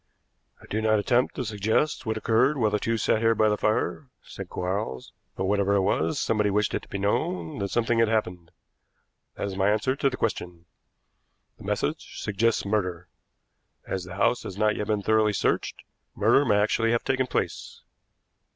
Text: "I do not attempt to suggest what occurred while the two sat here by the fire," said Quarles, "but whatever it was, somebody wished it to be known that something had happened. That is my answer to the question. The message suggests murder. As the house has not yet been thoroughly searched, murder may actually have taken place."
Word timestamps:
"I 0.59 0.65
do 0.65 0.81
not 0.81 0.97
attempt 0.97 1.35
to 1.35 1.45
suggest 1.45 2.07
what 2.07 2.17
occurred 2.17 2.57
while 2.57 2.71
the 2.71 2.79
two 2.79 2.97
sat 2.97 3.19
here 3.19 3.35
by 3.35 3.49
the 3.49 3.55
fire," 3.55 4.07
said 4.23 4.49
Quarles, 4.49 5.13
"but 5.35 5.45
whatever 5.45 5.75
it 5.75 5.81
was, 5.81 6.19
somebody 6.19 6.49
wished 6.49 6.73
it 6.73 6.81
to 6.81 6.87
be 6.87 6.97
known 6.97 7.59
that 7.59 7.69
something 7.69 7.99
had 7.99 8.07
happened. 8.07 8.49
That 9.35 9.45
is 9.45 9.55
my 9.55 9.69
answer 9.69 9.95
to 9.95 10.09
the 10.09 10.17
question. 10.17 10.65
The 11.59 11.65
message 11.65 12.19
suggests 12.19 12.65
murder. 12.65 13.09
As 13.85 14.03
the 14.03 14.15
house 14.15 14.41
has 14.41 14.57
not 14.57 14.75
yet 14.75 14.87
been 14.87 15.03
thoroughly 15.03 15.33
searched, 15.33 15.83
murder 16.15 16.45
may 16.45 16.55
actually 16.57 16.93
have 16.93 17.03
taken 17.03 17.27
place." 17.27 17.81